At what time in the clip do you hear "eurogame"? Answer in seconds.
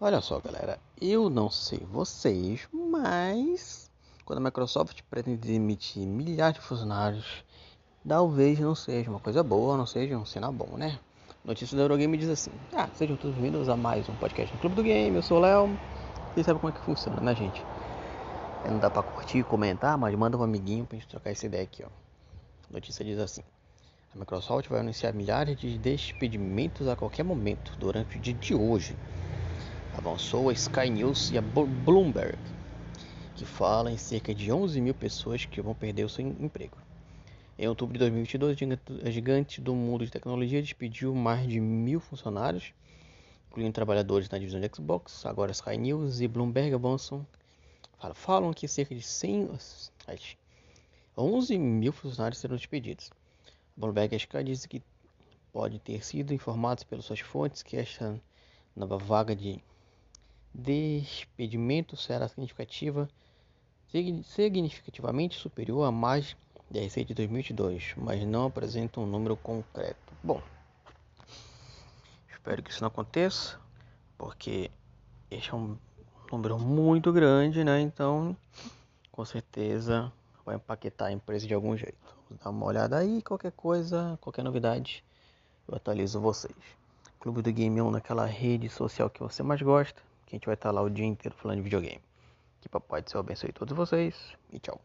11.82-12.16